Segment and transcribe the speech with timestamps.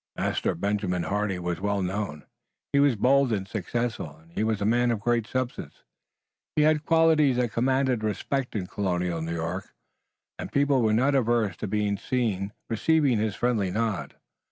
[0.17, 2.25] Master Benjamin Hardy was well known.
[2.73, 5.83] He was bold and successful and he was a man of great substance.
[6.55, 9.75] He had qualities that commanded respect in colonial New York,
[10.39, 14.15] and people were not averse to being seen receiving his friendly nod.